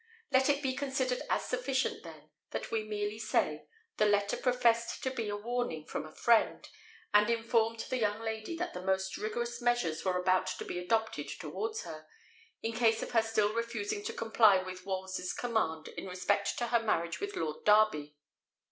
Let 0.31 0.49
it 0.49 0.63
be 0.63 0.73
considered 0.73 1.21
as 1.29 1.45
sufficient, 1.45 2.01
then, 2.01 2.31
that 2.49 2.71
we 2.71 2.83
merely 2.85 3.19
say, 3.19 3.67
the 3.97 4.07
letter 4.07 4.35
professed 4.35 5.03
to 5.03 5.11
be 5.11 5.29
a 5.29 5.37
warning 5.37 5.85
from 5.85 6.07
a 6.07 6.11
friend, 6.15 6.67
and 7.13 7.29
informed 7.29 7.81
the 7.81 7.99
young 7.99 8.19
lady 8.19 8.57
that 8.57 8.73
the 8.73 8.81
most 8.81 9.15
rigorous 9.17 9.61
measures 9.61 10.03
were 10.03 10.17
about 10.17 10.47
to 10.57 10.65
be 10.65 10.79
adopted 10.79 11.27
towards 11.39 11.83
her, 11.83 12.07
in 12.63 12.73
case 12.73 13.03
of 13.03 13.11
her 13.11 13.21
still 13.21 13.53
refusing 13.53 14.03
to 14.05 14.13
comply 14.13 14.57
with 14.63 14.87
Wolsey's 14.87 15.33
command 15.33 15.89
in 15.89 16.07
respect 16.07 16.57
to 16.57 16.69
her 16.69 16.79
marriage 16.79 17.19
with 17.19 17.35
Lord 17.35 17.63
Darby. 17.63 18.15